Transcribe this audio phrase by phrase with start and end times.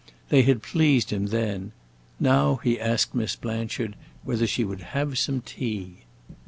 [0.29, 1.73] They had pleased him then;
[2.19, 6.05] now he asked Miss Blanchard whether she would have some tea.